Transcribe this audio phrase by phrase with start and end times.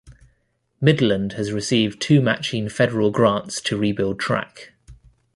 [0.81, 4.73] Midland has received two matching federal grants to rebuild track.